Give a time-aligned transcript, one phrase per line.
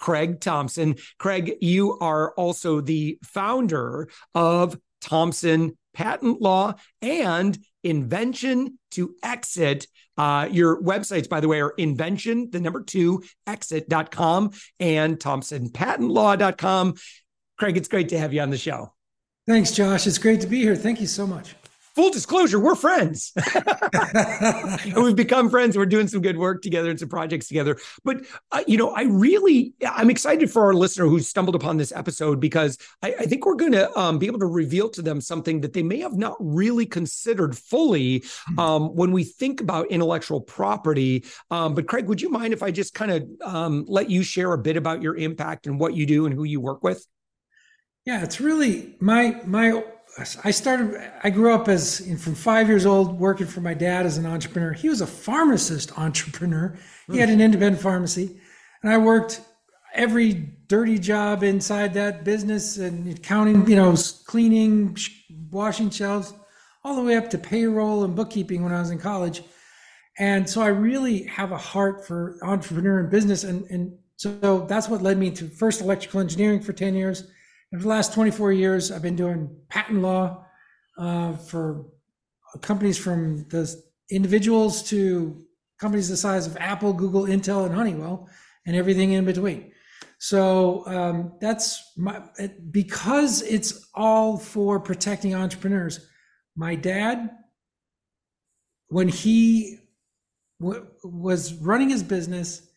[0.00, 0.96] Craige Thompson.
[1.18, 9.86] Craige, you are also the founder of Thompson Patent Law and Invention to Exit.
[10.16, 16.94] Uh, your websites, by the way, are invention, the number two, exit.com and thompsonpatentlaw.com.
[17.58, 18.92] Craige, it's great to have you on the show.
[19.46, 20.06] Thanks, Josh.
[20.06, 20.76] It's great to be here.
[20.76, 21.54] Thank you so much
[21.94, 23.32] full disclosure, we're friends.
[23.54, 25.76] And we've become friends.
[25.76, 27.78] We're doing some good work together and some projects together.
[28.04, 31.92] But, uh, you know, I really, I'm excited for our listener who stumbled upon this
[31.92, 35.20] episode because I, I think we're going to um, be able to reveal to them
[35.20, 38.58] something that they may have not really considered fully hmm.
[38.58, 41.24] um, when we think about intellectual property.
[41.50, 44.52] Um, but, Craige, would you mind if I just kind of um, let you share
[44.52, 47.06] a bit about your impact and what you do and who you work with?
[48.06, 49.84] Yeah, it's really my my
[50.18, 54.18] I started, I grew up as from five years old working for my dad as
[54.18, 54.72] an entrepreneur.
[54.72, 56.76] He was a pharmacist entrepreneur.
[57.10, 58.40] He had an independent pharmacy.
[58.82, 59.40] And I worked
[59.94, 60.32] every
[60.68, 63.94] dirty job inside that business and counting, you know,
[64.26, 64.96] cleaning,
[65.50, 66.32] washing shelves,
[66.84, 69.42] all the way up to payroll and bookkeeping when I was in college.
[70.18, 73.44] And so I really have a heart for entrepreneur and business.
[73.44, 77.24] And, and so that's what led me to first electrical engineering for 10 years
[77.72, 80.44] for the last 24 years, I've been doing patent law
[80.98, 81.86] uh, for
[82.60, 85.40] companies from the individuals to
[85.78, 88.28] companies the size of Apple, Google, Intel, and Honeywell,
[88.66, 89.72] and everything in between.
[90.18, 92.22] So um, that's my,
[92.70, 96.06] because it's all for protecting entrepreneurs.
[96.56, 97.30] My dad,
[98.88, 99.78] when he
[100.60, 102.68] w- was running his business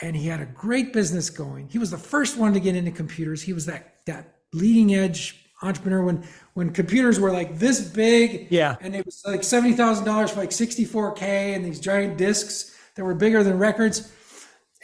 [0.00, 2.90] and he had a great business going, he was the first one to get into
[2.90, 3.42] computers.
[3.42, 6.24] He was that that leading edge entrepreneur when
[6.54, 8.48] when computers were like this big.
[8.50, 8.76] Yeah.
[8.80, 11.22] And it was like $70000 for like 64k
[11.54, 14.12] and these giant discs that were bigger than records.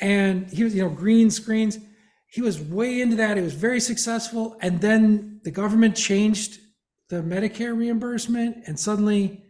[0.00, 1.78] And he was you know green screens.
[2.26, 3.36] He was way into that.
[3.36, 4.56] He was very successful.
[4.60, 6.60] And then the government changed
[7.08, 9.42] the medicare reimbursement and suddenly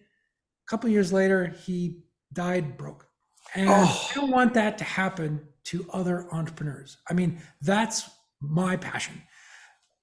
[0.67, 3.07] a couple years later he died broke.
[3.55, 4.09] And oh.
[4.11, 8.11] i don't want that to happen to other entrepreneurs i mean that's
[8.41, 9.21] my passion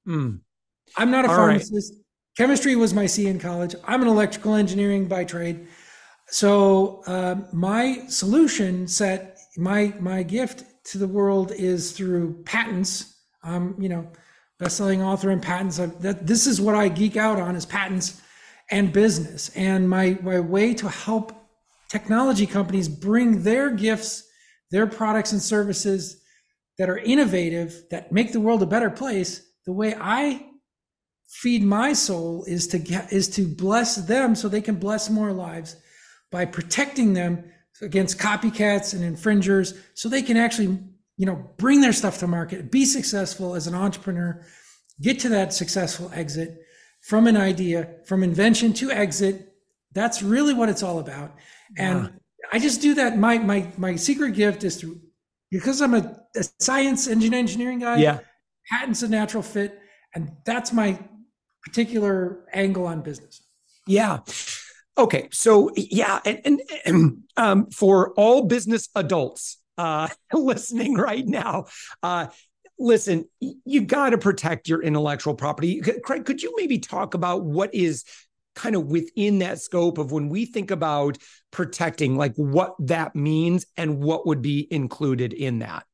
[0.08, 0.40] Mm.
[0.96, 1.94] I'm not a All pharmacist.
[1.94, 2.04] Right.
[2.38, 3.76] Chemistry was my C in college.
[3.84, 5.68] I'm an electrical engineering by trade.
[6.30, 13.16] So uh, my solution set, my my gift to the world is through patents.
[13.44, 14.08] Um, you know,
[14.60, 15.80] best-selling author and patents.
[15.80, 18.22] I, that this is what I geek out on is patents
[18.72, 19.50] and business.
[19.56, 21.34] And my my way to help
[21.90, 24.27] technology companies bring their gifts,
[24.72, 26.22] their products and services
[26.78, 30.48] that are innovative, that make the world a better place the way I
[31.28, 35.34] feed my soul is to get, is to bless them so they can bless more
[35.34, 35.76] lives
[36.32, 37.44] by protecting them
[37.82, 40.80] against copycats and infringers so they can actually
[41.18, 44.42] you know bring their stuff to market be successful as an entrepreneur
[45.00, 46.60] get to that successful exit
[47.02, 49.54] from an idea from invention to exit
[49.92, 51.36] that's really what it's all about
[51.78, 52.20] and.
[52.52, 55.02] I just do that my my my secret gift is through
[55.52, 58.20] because i'm a, a science engine engineering guy yeah
[58.70, 59.80] patent's a natural fit.
[60.14, 61.00] And that's my
[61.64, 63.42] particular angle on business.
[63.86, 64.20] Yeah.
[64.98, 65.30] Okay.
[65.32, 66.20] So, yeah.
[66.26, 71.66] And, and, and um, for all business adults uh, listening right now,
[72.02, 72.28] uh,
[72.80, 75.82] listen, you got to protect your intellectual property.
[75.82, 78.04] Craige, could you maybe talk about what is
[78.58, 81.18] kind of within that scope of when we think about
[81.52, 85.86] protecting, like what that means and what would be included in that?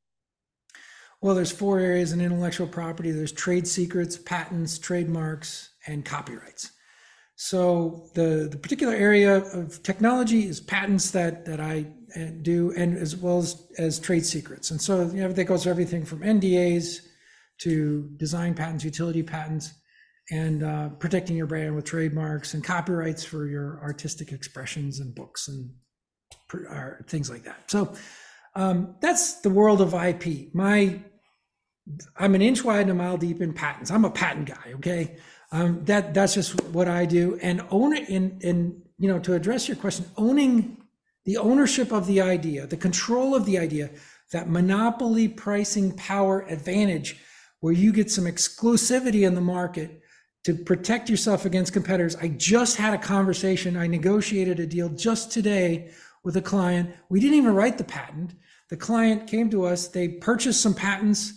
[1.22, 3.12] Well, there's four areas in intellectual property.
[3.12, 6.72] There's trade secrets, patents, trademarks, and copyrights.
[7.36, 12.98] So the, the particular area of technology is patents that, that I uh, do, and
[12.98, 14.72] as well as, as trade secrets.
[14.72, 17.00] And so you know, that goes everything from NDAs
[17.60, 19.74] to design patents, utility patents.
[20.32, 25.48] And uh, protecting your brand with trademarks and copyrights for your artistic expressions and books
[25.48, 25.70] and
[27.08, 27.70] things like that.
[27.70, 27.94] So
[28.56, 30.54] um, that's the world of IP.
[30.54, 31.02] My
[32.18, 33.92] I'm an inch wide and a mile deep in patents.
[33.92, 34.74] I'm a patent guy.
[34.76, 35.18] Okay,
[35.52, 37.38] um, that that's just what I do.
[37.42, 40.78] And own in in you know to address your question, owning
[41.26, 43.90] the ownership of the idea, the control of the idea,
[44.32, 47.20] that monopoly pricing power advantage,
[47.60, 50.03] where you get some exclusivity in the market
[50.44, 52.16] to protect yourself against competitors.
[52.18, 53.78] I just had a conversation.
[53.78, 55.92] I negotiated a deal just today
[56.24, 56.94] with a client.
[57.10, 58.34] We didn't even write the patent.
[58.70, 59.88] The client came to us.
[59.88, 61.34] They purchased some patents,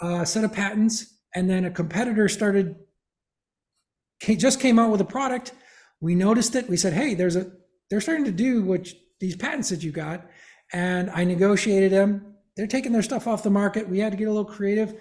[0.00, 2.76] a uh, set of patents, and then a competitor started
[4.38, 5.52] just came out with a product.
[6.00, 6.68] We noticed it.
[6.68, 7.50] We said, "Hey, there's a
[7.90, 8.88] they're starting to do what
[9.20, 10.26] these patents that you got,"
[10.72, 12.34] and I negotiated them.
[12.56, 13.88] They're taking their stuff off the market.
[13.88, 15.00] We had to get a little creative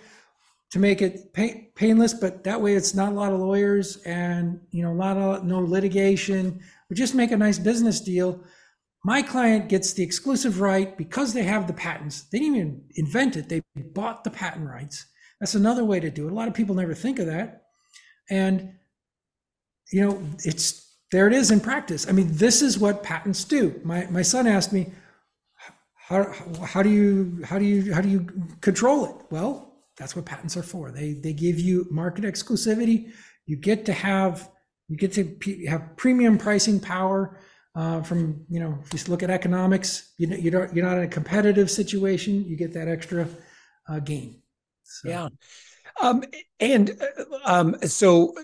[0.74, 1.32] to make it
[1.76, 5.18] painless, but that way it's not a lot of lawyers and you know a lot
[5.18, 6.60] of no litigation.
[6.90, 8.44] We just make a nice business deal.
[9.06, 12.24] My client gets the exclusive right because they have the patents.
[12.24, 15.06] They didn't even invent it; they bought the patent rights.
[15.40, 16.32] That's another way to do it.
[16.32, 17.66] A lot of people never think of that,
[18.32, 18.74] and
[19.92, 22.10] you know, it's there it is in practice.
[22.10, 23.80] I mean, this is what patents do.
[23.84, 24.92] My my son asked me,
[26.08, 26.34] how
[26.66, 28.28] how do you how do you how do you
[28.62, 29.16] control it?
[29.30, 30.92] Well, that's what patents are for.
[30.92, 33.12] They they give you market exclusivity.
[33.46, 34.50] You get to have
[34.88, 35.38] you get to
[35.68, 37.40] have premium pricing power.
[37.76, 40.98] Uh, from you know, if you look at economics, you know you don't you're not
[40.98, 42.46] in a competitive situation.
[42.46, 43.28] You get that extra
[43.90, 44.42] uh, gain.
[44.84, 45.10] So.
[45.10, 45.30] Yeah.
[46.02, 46.24] Um,
[46.60, 48.36] and uh, um, so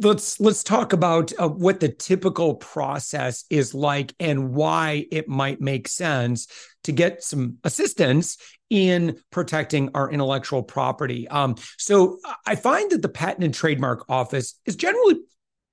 [0.00, 5.60] let's let's talk about uh, what the typical process is like and why it might
[5.60, 6.48] make sense
[6.84, 8.36] to get some assistance
[8.70, 11.28] in protecting our intellectual property.
[11.28, 15.16] Um, so I find that the Patent and Trademark Office is generally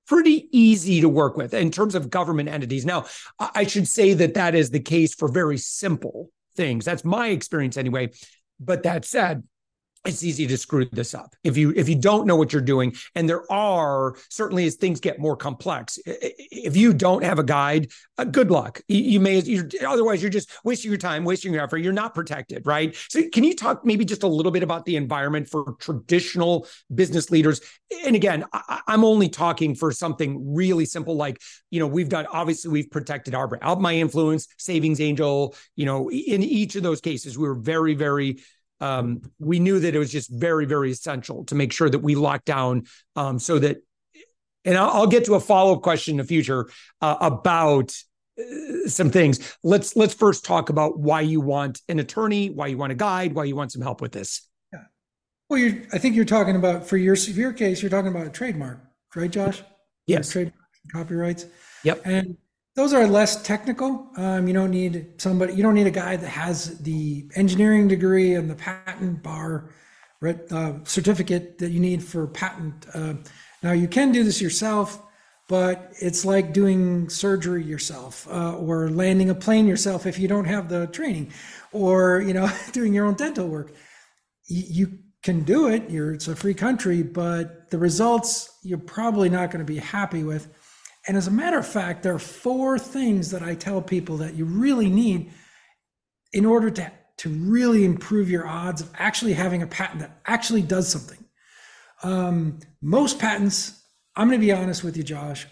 [0.06, 2.84] pretty easy to work with in terms of government entities.
[2.84, 3.06] Now,
[3.38, 6.84] I should say that that is the case for very simple things.
[6.84, 8.10] That's my experience anyway.
[8.60, 9.42] But that said,
[10.04, 11.34] it's easy to screw this up.
[11.44, 15.00] If you if you don't know what you're doing and there are certainly as things
[15.00, 18.80] get more complex if you don't have a guide uh, good luck.
[18.86, 21.78] You, you may you're, otherwise you're just wasting your time wasting your effort.
[21.78, 22.94] You're not protected right?
[23.08, 27.30] So can you talk maybe just a little bit about the environment for traditional business
[27.30, 27.60] leaders?
[28.04, 31.40] And again I, i'm only talking for something really simple like
[31.70, 36.10] you know we've done obviously we've protected our out my influence savings angel you know
[36.10, 38.38] in each of those cases we were very very
[38.80, 42.14] um, we knew that it was just very, very essential to make sure that we
[42.14, 42.84] lock down
[43.16, 43.78] um, so that,
[44.64, 46.68] and I'll, I'll, get to a follow up question in the future
[47.00, 47.94] uh, about
[48.38, 49.56] uh, some things.
[49.62, 53.34] Let's let's first talk about why you want an attorney, why you want a guide,
[53.34, 54.48] why you want some help with this.
[54.72, 54.80] Yeah.
[55.48, 58.30] Well, you I think you're talking about for your severe case, you're talking about a
[58.30, 58.80] trademark,
[59.14, 59.62] right, Josh?
[60.06, 60.30] Yes.
[60.30, 60.56] Trademark
[60.92, 61.46] copyrights.
[61.84, 62.02] Yep.
[62.04, 62.36] And
[62.76, 64.08] those are less technical.
[64.16, 65.54] Um, you don't need somebody.
[65.54, 69.70] You don't need a guy that has the engineering degree and the patent bar
[70.50, 72.86] uh, certificate that you need for patent.
[72.92, 73.14] Uh,
[73.62, 75.00] now you can do this yourself,
[75.48, 80.46] but it's like doing surgery yourself uh, or landing a plane yourself if you don't
[80.46, 81.32] have the training,
[81.72, 83.72] or you know doing your own dental work.
[84.46, 85.88] you can do it.
[85.88, 90.22] You're, it's a free country, but the results you're probably not going to be happy
[90.22, 90.48] with
[91.06, 94.34] and as a matter of fact, there are four things that I tell people that
[94.34, 95.30] you really need
[96.32, 100.62] in order to, to really improve your odds of actually having a patent that actually
[100.62, 101.18] does something.
[102.02, 103.82] Um, most patents,
[104.16, 105.46] I'm going to be honest with you, Josh,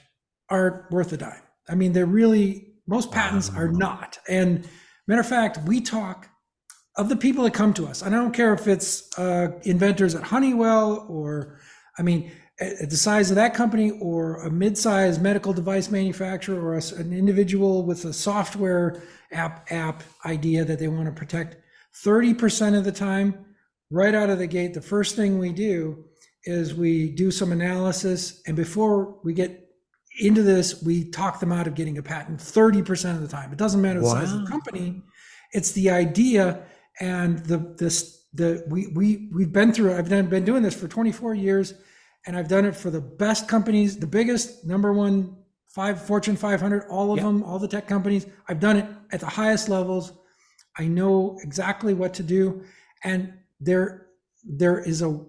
[0.48, 1.42] aren't worth a dime.
[1.68, 4.18] I mean, they're really, most patents are not.
[4.28, 4.68] And
[5.06, 6.28] matter of fact, we talk
[6.96, 8.02] of the people that come to us.
[8.02, 11.58] And I don't care if it's uh, inventors at Honeywell or,
[11.98, 12.32] I mean,
[12.62, 17.12] at the size of that company or a mid-sized medical device manufacturer or a, an
[17.12, 19.02] individual with a software
[19.32, 21.56] app app idea that they want to protect
[22.04, 23.44] 30% of the time
[23.90, 26.04] right out of the gate the first thing we do
[26.44, 29.70] is we do some analysis and before we get
[30.20, 33.50] into this we talk them out of getting a patent 30% of the time.
[33.50, 34.14] It doesn't matter the wow.
[34.14, 35.02] size of the company.
[35.52, 36.64] It's the idea
[37.00, 41.34] and the this the we we we've been through i've been doing this for 24
[41.34, 41.74] years
[42.26, 45.36] and I've done it for the best companies, the biggest number one
[45.68, 48.26] five Fortune 500, all of them, all the tech companies.
[48.46, 50.12] I've done it at the highest levels.
[50.78, 52.62] I know exactly what to do,
[53.04, 54.06] and there
[54.44, 55.20] there is a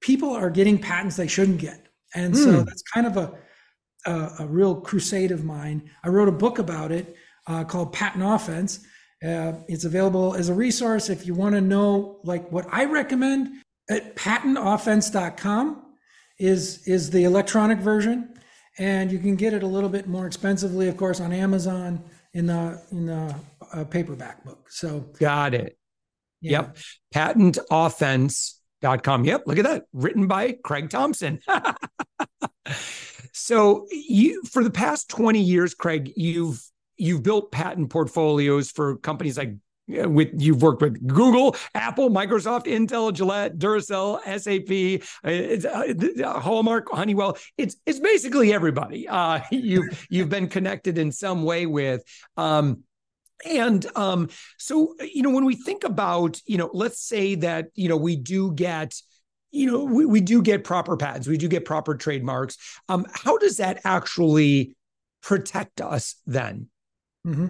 [0.00, 2.44] people are getting patents they shouldn't get, and mm.
[2.44, 2.64] so hmm.
[2.64, 3.34] that's kind of a,
[4.06, 5.90] a, a real crusade of mine.
[6.02, 7.14] I wrote a book about it
[7.46, 8.86] uh, called Patent Offense.
[9.22, 13.62] Uh, it's available as a resource if you want to know like what I recommend
[13.90, 15.89] at patentoffense.com
[16.40, 18.34] is is the electronic version,
[18.78, 22.46] and you can get it a little bit more expensively, of course, on Amazon in
[22.46, 23.34] the in the
[23.72, 24.66] uh, paperback book.
[24.70, 25.78] So got it.
[26.40, 26.62] yeah.
[26.62, 26.76] Yep.
[27.14, 29.24] Patentoffense.com.
[29.24, 29.42] Yep.
[29.46, 29.84] Look at that.
[29.92, 31.40] Written by Craige Thompson.
[33.32, 36.64] so you for the past 20 years, Craige, you've
[36.96, 39.54] you've built patent portfolios for companies like
[40.08, 47.36] with you've worked with Google, Apple, Microsoft, Intel, Gillette, Duracell, SAP, uh, uh, Hallmark, Honeywell.
[47.58, 49.08] It's it's basically everybody.
[49.08, 52.02] Uh, you've you've been connected in some way with.
[52.36, 52.84] Um,
[53.48, 54.28] and um,
[54.58, 58.16] so you know when we think about you know let's say that you know we
[58.16, 58.94] do get
[59.50, 62.56] you know we, we do get proper patents we do get proper trademarks
[62.88, 64.76] um, how does that actually
[65.22, 66.68] protect us then
[67.24, 67.46] hmm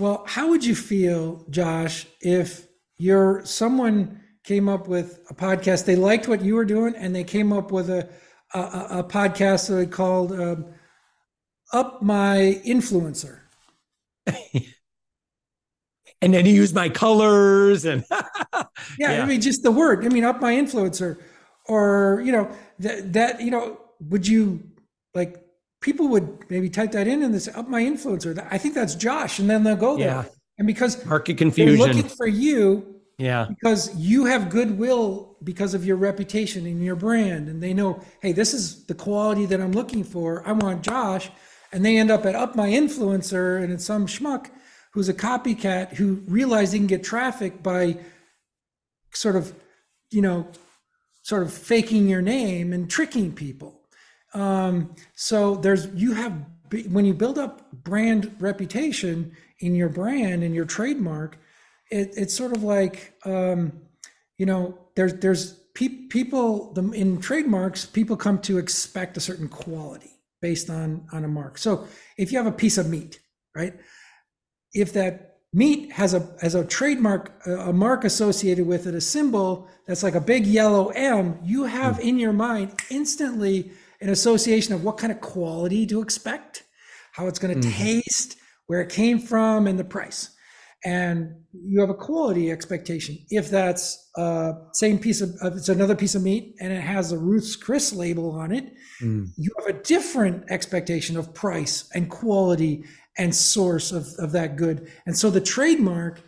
[0.00, 2.66] Well, how would you feel, Josh, if
[2.96, 7.22] you're someone came up with a podcast, they liked what you were doing, and they
[7.22, 8.08] came up with a
[8.54, 8.58] a,
[8.98, 10.64] a- podcast that they called um,
[11.74, 13.40] "Up My Influencer."
[16.22, 18.02] and then you use my colors and
[18.50, 18.64] Yeah,
[18.98, 19.22] Yeah.
[19.22, 20.06] I mean, just the word.
[20.06, 21.18] I mean, "Up My Influencer,"
[21.66, 23.78] or you know that that you know,
[24.08, 24.62] would you
[25.14, 25.44] like?
[25.80, 29.38] People would maybe type that in and this "Up My Influencer." I think that's Josh,
[29.38, 30.06] and then they'll go there.
[30.06, 30.24] Yeah.
[30.58, 35.84] And because market they're confusion looking for you, yeah because you have goodwill because of
[35.84, 39.72] your reputation and your brand and they know hey this is the quality that i'm
[39.72, 41.30] looking for i want josh
[41.72, 44.46] and they end up at up my influencer and it's some schmuck
[44.94, 47.96] who's a copycat who realized he can get traffic by
[49.12, 49.54] sort of
[50.10, 50.48] you know
[51.22, 53.79] sort of faking your name and tricking people
[54.34, 56.44] um, so there's you have
[56.90, 61.38] when you build up brand reputation in your brand and your trademark
[61.90, 63.72] it, it's sort of like um,
[64.38, 69.48] you know there's there's pe- people the, in trademarks people come to expect a certain
[69.48, 70.10] quality
[70.40, 71.58] based on on a mark.
[71.58, 73.20] So if you have a piece of meat
[73.54, 73.74] right?
[74.72, 79.00] If that meat has a has a trademark a a mark associated with it a
[79.00, 84.74] symbol that's like a big yellow m you have in your mind instantly an association
[84.74, 86.64] of what kind of quality to expect
[87.12, 87.72] how it's going to Mhm.
[87.72, 90.30] taste where it came from and the price
[90.84, 95.94] and you have a quality expectation if that's uh same piece of of- it's another
[95.94, 99.28] piece of meat and it has a ruth's chris label on it Mm.
[99.36, 102.84] you have a different expectation of price and quality
[103.18, 104.88] and source of, of that good.
[105.04, 106.20] And so the trademark,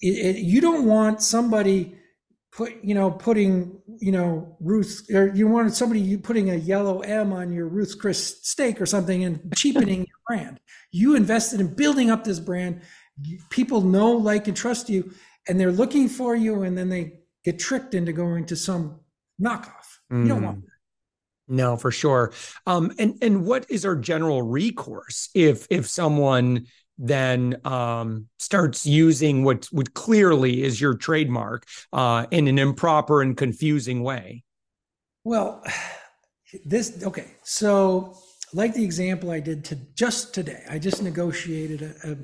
[0.00, 1.96] it, it, you don't want somebody
[2.54, 7.00] put, you know, putting, you know, Ruth, or you wanted somebody you putting a yellow
[7.00, 10.60] M on your Ruth's Chris steak or something and cheapening your brand.
[10.92, 12.82] You invested in building up this brand.
[13.50, 15.12] People know, like, and trust you,
[15.48, 19.00] and they're looking for you, and then they get tricked into going to some
[19.40, 19.98] knockoff.
[20.10, 20.68] You don't want Mm.
[21.46, 22.32] No, for sure.
[22.66, 26.66] Um, and and what is our general recourse if if someone
[26.98, 33.36] then um, starts using what what clearly is your trademark uh, in an improper and
[33.36, 34.44] confusing way?
[35.24, 35.62] Well,
[36.64, 37.32] this okay.
[37.42, 38.16] So,
[38.52, 42.16] like the example I did to just today, I just negotiated a a,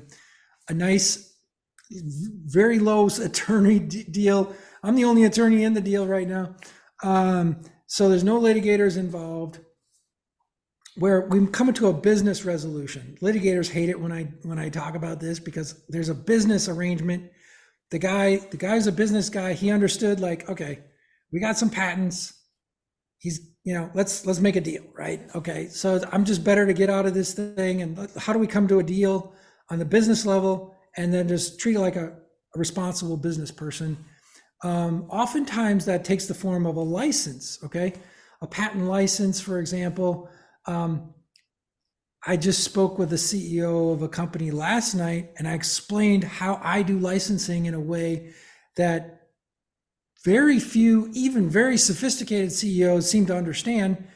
[0.69, 1.35] a nice,
[1.91, 4.55] very low attorney d- deal.
[4.83, 6.55] I'm the only attorney in the deal right now,
[7.03, 9.59] um, so there's no litigators involved.
[10.95, 13.17] Where we come to a business resolution.
[13.21, 17.31] Litigators hate it when I when I talk about this because there's a business arrangement.
[17.91, 19.53] The guy, the guy's a business guy.
[19.53, 20.79] He understood like, okay,
[21.31, 22.41] we got some patents
[23.21, 26.73] he's you know let's let's make a deal right okay so i'm just better to
[26.73, 29.33] get out of this thing and how do we come to a deal
[29.69, 33.97] on the business level and then just treat it like a, a responsible business person
[34.63, 37.93] um, oftentimes that takes the form of a license okay
[38.41, 40.27] a patent license for example
[40.65, 41.13] um,
[42.25, 46.59] i just spoke with the ceo of a company last night and i explained how
[46.63, 48.33] i do licensing in a way
[48.77, 49.21] that
[50.23, 54.07] very few, even very sophisticated CEOs seem to understand.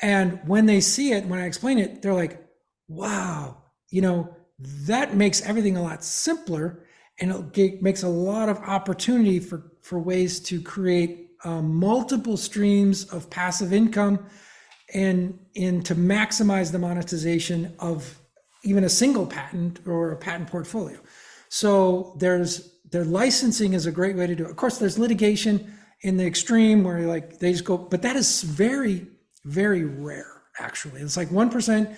[0.00, 2.42] And when they see it, when I explain it, they're like,
[2.88, 6.86] wow, you know, that makes everything a lot simpler
[7.20, 13.04] and it makes a lot of opportunity for, for ways to create um, multiple streams
[13.04, 14.26] of passive income
[14.94, 18.18] and, and to maximize the monetization of
[18.64, 20.98] even a single patent or a patent portfolio.
[21.48, 24.50] So there's their licensing is a great way to do it.
[24.50, 28.42] Of course, there's litigation in the extreme where like they just go, but that is
[28.42, 29.06] very,
[29.44, 30.42] very rare.
[30.58, 31.90] Actually, it's like one percent.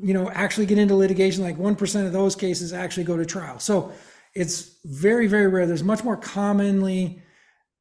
[0.00, 1.42] You know, actually get into litigation.
[1.42, 3.58] Like one percent of those cases actually go to trial.
[3.58, 3.92] So
[4.34, 5.66] it's very, very rare.
[5.66, 7.22] There's much more commonly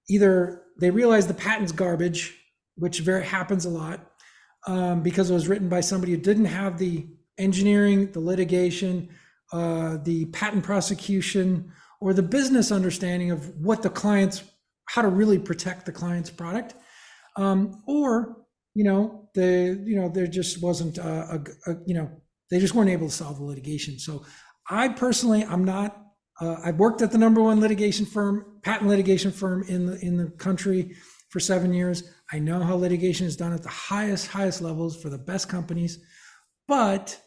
[0.09, 2.37] either they realize the patent's garbage
[2.75, 4.11] which very happens a lot
[4.67, 7.07] um, because it was written by somebody who didn't have the
[7.37, 9.09] engineering, the litigation,
[9.53, 14.43] uh, the patent prosecution, or the business understanding of what the client's,
[14.89, 16.75] how to really protect the client's product,
[17.37, 18.37] um, or
[18.75, 22.11] you know, the you know there just wasn't a, a, a, you know
[22.51, 23.97] they just weren't able to solve the litigation.
[23.97, 24.25] So
[24.69, 26.03] I personally, I'm not.
[26.39, 30.17] Uh, I've worked at the number one litigation firm, patent litigation firm in the in
[30.17, 30.95] the country
[31.29, 32.03] for seven years.
[32.31, 35.99] I know how litigation is done at the highest highest levels for the best companies,
[36.67, 37.19] but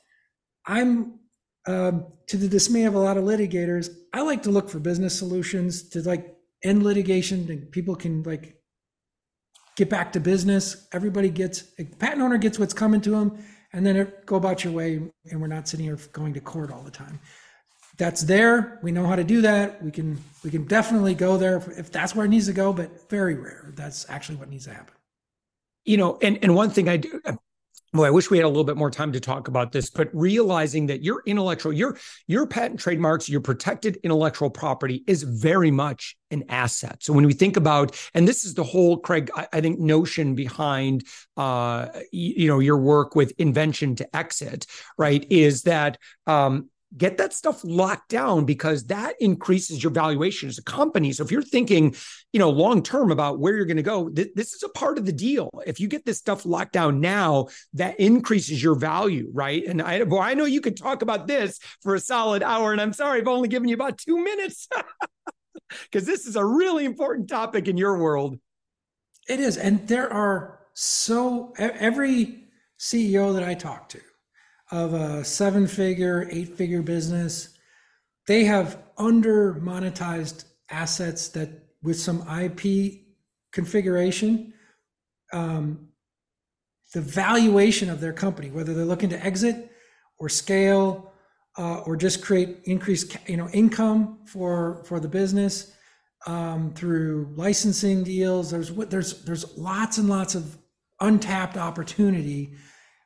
[0.66, 1.21] I'm
[1.66, 3.88] um, to the dismay of a lot of litigators.
[4.12, 8.57] I like to look for business solutions to like end litigation, and people can like
[9.76, 10.87] get back to business.
[10.92, 13.42] Everybody gets a patent owner gets what's coming to them,
[13.73, 15.00] and then it, go about your way.
[15.30, 17.21] And we're not sitting here going to court all the time.
[18.00, 18.78] That's there.
[18.80, 19.85] We know how to do that.
[19.85, 22.73] We can we can definitely go there if, if that's where it needs to go,
[22.73, 23.75] but very rare.
[23.76, 24.95] That's actually what needs to happen.
[25.85, 27.21] You know, and and one thing I do
[27.92, 30.09] well, I wish we had a little bit more time to talk about this, but
[30.14, 36.16] realizing that your intellectual, your your patent trademarks, your protected intellectual property is very much
[36.30, 37.02] an asset.
[37.02, 40.35] So when we think about, and this is the whole Craige, I, I think notion
[40.35, 41.04] behind,
[41.37, 44.64] uh, you, you, know, your work with invention to exit,
[44.97, 50.59] right, is that um, get that stuff locked down because that increases your valuation as
[50.59, 51.12] a company.
[51.12, 51.94] So if you're thinking,
[52.32, 54.99] you know, long term about where you're going to go, th- this is a part
[54.99, 55.50] of the deal.
[55.66, 59.64] If you get this stuff locked down now, that increases your value, right?
[59.64, 62.80] And I, well, I know you could talk about this for a solid hour, and
[62.80, 64.68] I'm sorry I've only given you about two minutes
[65.85, 68.38] because this is a really important topic in your world.
[69.28, 74.00] It is, and there are so every CEO that I talk to
[74.71, 77.57] of a seven figure, eight figure business,
[78.27, 81.49] they have under monetized assets that
[81.83, 83.00] with some IP
[83.53, 84.53] configuration,
[85.33, 85.89] um,
[86.93, 89.71] the valuation of their company, whether they're looking to exit
[90.19, 91.13] or scale
[91.59, 95.73] uh, or just create increased you know income for for the business
[96.26, 98.50] um, through licensing deals.
[98.50, 100.59] There's there's there's lots and lots of
[101.00, 102.54] untapped opportunity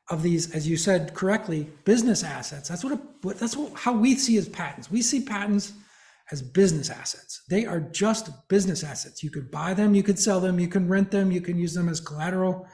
[0.09, 2.69] of these, as you said correctly, business assets.
[2.69, 4.91] That's what, a, that's what, how we see as patents.
[4.91, 5.73] We see patents
[6.31, 7.43] as business assets.
[7.49, 9.23] They are just business assets.
[9.23, 11.73] You could buy them, you could sell them, you can rent them, you can use
[11.73, 12.67] them as collateral,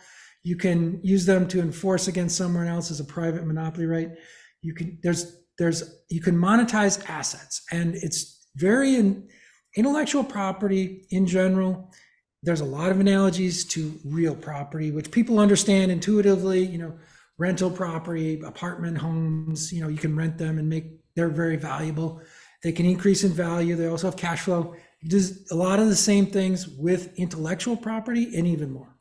[0.43, 4.11] you can use them to enforce against someone else as a private monopoly right.
[4.61, 9.27] You can there's there's you can monetize assets, and it's very in,
[9.75, 11.91] intellectual property in general.
[12.43, 16.65] There's a lot of analogies to real property, which people understand intuitively.
[16.65, 16.93] You know,
[17.41, 22.21] rental property, apartment homes, you know, you can rent them and make, they're very valuable.
[22.61, 23.75] They can increase in value.
[23.75, 24.75] They also have cash flow.
[25.01, 28.95] It does a lot of the same things with intellectual property and even more.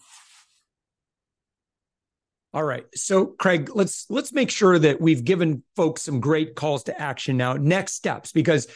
[2.55, 2.87] All right.
[2.95, 7.37] So Craige, let's let's make sure that we've given folks some great calls to action
[7.37, 7.53] now.
[7.53, 8.67] Next steps because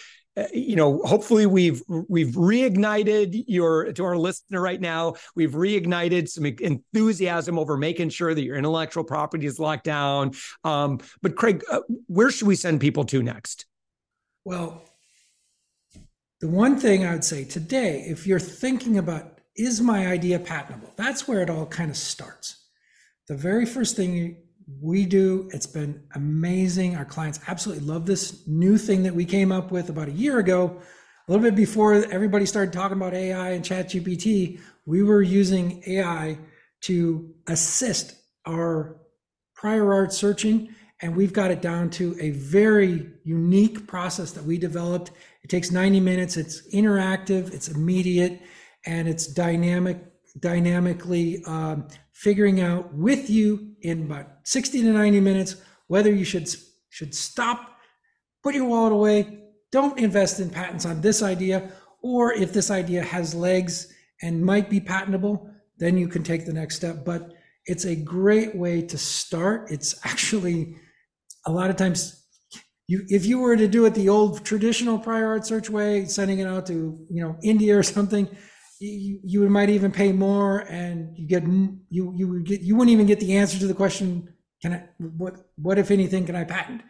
[0.52, 5.14] you know hopefully we've we've reignited your to our listener right now.
[5.34, 10.32] We've reignited some enthusiasm over making sure that your intellectual property is locked down.
[10.64, 13.66] Um, but craige uh, where should we send people to next?
[14.44, 14.82] Well
[16.40, 20.90] the one thing i would say today if you're thinking about is my idea patentable?
[20.96, 22.66] That's where it all kind of starts.
[23.28, 24.36] The very first thing
[24.80, 25.48] we do.
[25.52, 26.96] It's been amazing.
[26.96, 30.38] Our clients absolutely love this new thing that we came up with about a year
[30.38, 30.80] ago.
[31.26, 36.38] A little bit before everybody started talking about AI and ChatGPT, we were using AI
[36.82, 38.14] to assist
[38.46, 38.96] our
[39.54, 40.74] prior art searching.
[41.00, 45.10] And we've got it down to a very unique process that we developed.
[45.42, 48.40] It takes 90 minutes, it's interactive, it's immediate,
[48.86, 49.98] and it's dynamic,
[50.38, 56.48] dynamically um, figuring out with you in about 60 to 90 minutes whether you should
[56.88, 57.76] should stop,
[58.42, 59.38] put your wallet away,
[59.72, 63.92] don't invest in patents on this idea, or if this idea has legs
[64.22, 67.04] and might be patentable, then you can take the next step.
[67.04, 67.32] But
[67.66, 69.70] it's a great way to start.
[69.70, 70.76] It's actually
[71.46, 72.20] a lot of times
[72.86, 76.38] you if you were to do it the old traditional prior art search way, sending
[76.38, 78.28] it out to you know India or something,
[78.80, 82.92] you, you might even pay more and you get you you would get you wouldn't
[82.92, 84.28] even get the answer to the question
[84.62, 86.82] can i what what if anything can i patent?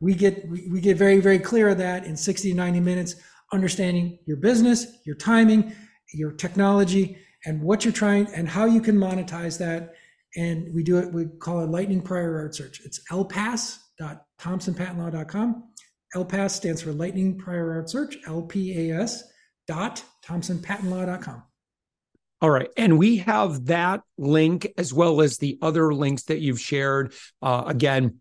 [0.00, 3.14] We get we, we get very very clear of that in 60 to 90 minutes
[3.52, 5.74] understanding your business your timing
[6.12, 9.92] your technology and what you're trying and how you can monetize that.
[10.36, 12.80] And we do it we call it lightning prior art search.
[12.84, 15.64] It's lpas.thompsonpatentlaw.com
[16.14, 19.22] lpas stands for lightning prior art search lpas
[19.66, 21.42] dot thompsonpatentlaw.com.
[22.40, 22.68] All right.
[22.76, 27.12] And we have that link as well as the other links that you've shared.
[27.40, 28.18] Uh, again,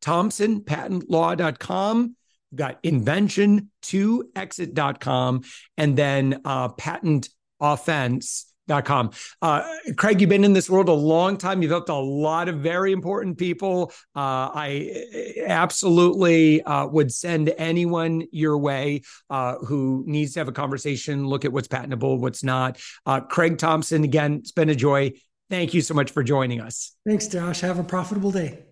[0.00, 2.16] thompsonpatentlaw.com,
[2.54, 5.42] got invention2exit.com,
[5.76, 7.28] and then uh, patent
[7.60, 9.10] offense Com.
[9.40, 11.62] Uh, Craige, you've been in this world a long time.
[11.62, 13.92] You've helped a lot of very important people.
[14.16, 20.52] Uh, I absolutely uh, would send anyone your way uh, who needs to have a
[20.52, 22.80] conversation, look at what's patentable, what's not.
[23.04, 25.12] Uh, Craige Thompson, again, it's been a joy.
[25.50, 26.96] Thank you so much for joining us.
[27.06, 27.60] Thanks, Josh.
[27.60, 28.71] Have a profitable day.